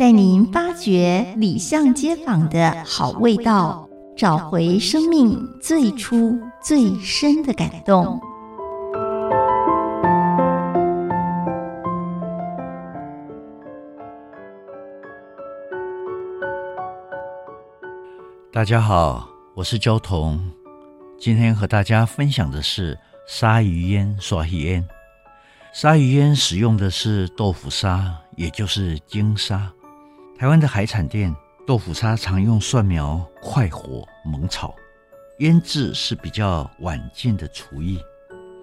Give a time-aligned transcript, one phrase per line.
[0.00, 3.86] 带您发掘里巷街坊的好味道，
[4.16, 8.18] 找回生命最初最深的感动。
[18.50, 20.40] 大家好，我是焦桐，
[21.18, 24.88] 今天和大家分享的是鲨鱼烟刷鱼烟。
[25.74, 29.70] 鲨鱼烟使用的是豆腐砂，也就是鲸鲨。
[30.40, 31.36] 台湾的海产店
[31.66, 34.74] 豆腐砂常用蒜苗快火猛炒，
[35.40, 38.00] 腌制是比较晚近的厨艺。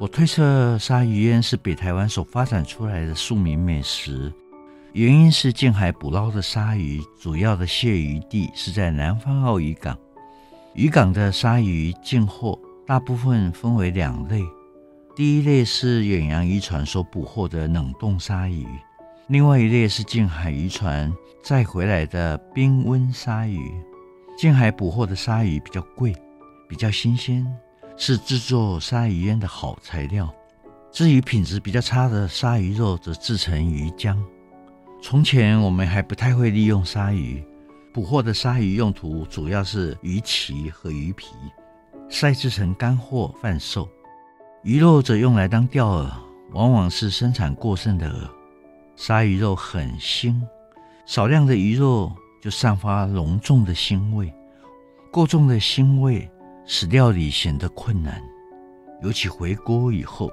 [0.00, 4.32] 我推测鲨鱼腌是北台湾所发展出来的庶民美食，
[4.94, 9.94] 原因是近海捕捞的鲨鱼主要的泄鱼地是在南方澳渔港，
[10.72, 14.42] 渔港的鲨鱼进货大部分分为两类。
[15.14, 18.66] 第一类是远洋渔船所捕获的冷冻鲨鱼，
[19.28, 23.70] 另外一类是近海渔船载回来的冰温鲨鱼。
[24.38, 26.16] 近海捕获的鲨鱼比较贵，
[26.66, 27.46] 比较新鲜，
[27.94, 30.32] 是制作鲨鱼烟的好材料。
[30.90, 34.16] 至于品质比较差的鲨鱼肉，则制成鱼浆。
[35.02, 37.44] 从前我们还不太会利用鲨鱼，
[37.92, 41.26] 捕获的鲨鱼用途主要是鱼鳍和鱼皮，
[42.08, 43.86] 晒制成干货贩售。
[44.62, 46.10] 鱼肉则用来当钓饵，
[46.54, 48.37] 往往是生产过剩的饵。
[48.98, 50.34] 鲨鱼肉很腥，
[51.06, 54.34] 少量的鱼肉就散发浓重的腥味，
[55.12, 56.28] 过重的腥味
[56.66, 58.20] 使料理显得困难，
[59.00, 60.28] 尤其回锅以后，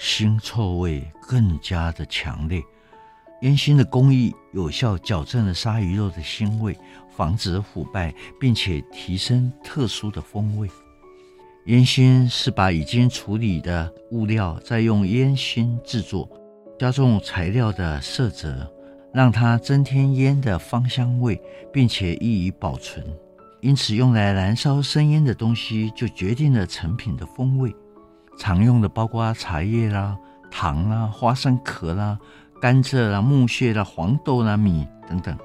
[0.00, 2.62] 腥臭味更加的强烈。
[3.42, 6.74] 烟熏的工艺有效矫正了鲨鱼肉的腥味，
[7.14, 10.66] 防止腐败，并且提升特殊的风味。
[11.66, 16.26] 烟熏是把已经处理的物料再用烟熏制作，
[16.78, 18.70] 加重材料的色泽，
[19.12, 21.40] 让它增添烟的芳香味，
[21.72, 23.04] 并且易于保存。
[23.60, 27.74] 因此，用来燃烧生烟的东西就决定了成品的风味。
[28.38, 30.16] 常用的包括茶叶啦、
[30.48, 32.16] 糖啦、花生壳啦、
[32.60, 35.36] 甘蔗啦、木屑啦、黄豆啦、米等等。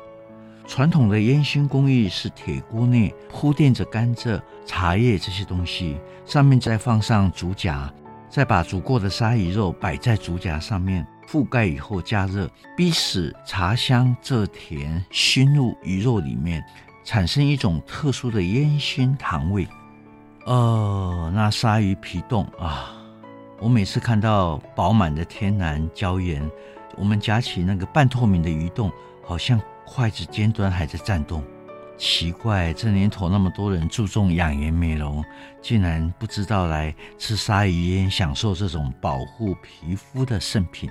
[0.68, 7.92] 传统的烟熏工艺是铁锅内铺垫着甘蔗、茶叶这些东西，上面再放上竹夹，
[8.30, 16.64] 再把煮过的鲨鱼肉摆在竹夹上面，覆盖以后加热，逼使茶香蔗甜熏入鱼肉里面，
[17.04, 19.68] 产生一种特殊的烟熏糖味。
[20.46, 22.94] 哦，那鲨鱼皮冻啊，
[23.60, 26.50] 我每次看到饱满的天然胶原，
[26.98, 28.92] 我们夹起那个半透明的鱼冻，
[29.24, 29.62] 好像。
[29.86, 31.44] 筷子尖端还在颤动，
[31.98, 35.24] 奇怪，这年头那么多人注重养颜美容，
[35.62, 40.90] 竟然不知道来吃鲨鱼烟，享受这种保护皮肤的圣品。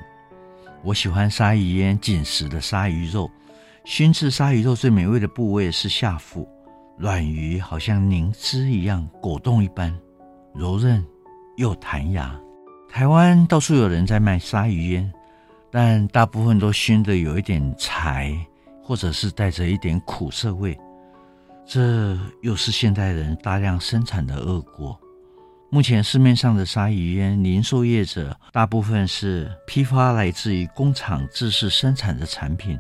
[0.85, 3.31] 我喜欢鲨鱼烟紧实的鲨鱼肉，
[3.85, 6.49] 熏制鲨鱼肉最美味的部位是下腹，
[6.99, 9.97] 软鱼好像凝脂一样果冻一般，
[10.55, 11.05] 柔韧
[11.57, 12.39] 又弹牙。
[12.89, 15.13] 台湾到处有人在卖鲨鱼烟，
[15.71, 18.37] 但大部分都熏得有一点柴。
[18.85, 20.77] 或者是带着一点苦涩味，
[21.65, 24.99] 这又是现代人大量生产的恶果。
[25.75, 32.79] 目前市面上的鲨鱼烟，零售业者大部分是批发来自于工厂自制生产的产品。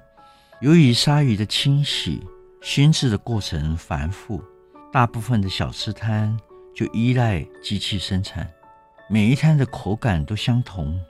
[0.61, 2.23] 由于鲨鱼的清洗、
[2.61, 4.45] 熏制的过程繁复，
[4.93, 6.39] 大部分的小吃摊
[6.75, 8.47] 就依赖机器生产，
[9.09, 11.01] 每一摊的口感都相同，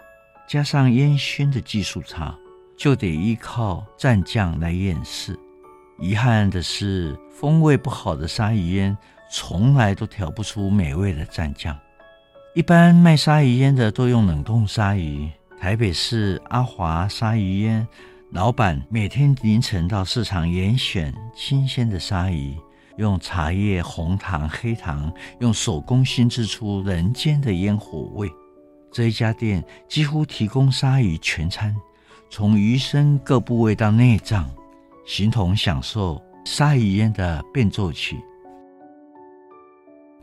[0.47, 2.33] 加上烟熏的技术差。
[2.77, 5.37] 就得依靠蘸酱来掩饰。
[5.99, 8.97] 遗憾的是，风味不好的鲨鱼烟
[9.35, 11.77] 从来都调不出美味的蘸酱。
[12.55, 15.31] 一般卖鲨鱼烟的都用冷冻鲨鱼。
[15.59, 17.87] 台北市阿华鲨鱼烟
[18.31, 22.55] 老板每天凌晨到市场严选新鲜的鲨鱼，
[22.97, 28.31] 用茶叶、红糖、黑糖，用手工熏制出人间的烟火味。
[28.91, 31.75] 这一家店几乎提供鲨鱼全餐。
[32.29, 34.51] 从鱼身各部位到内脏，
[35.07, 38.19] 形同享受鲨鱼烟的变奏曲。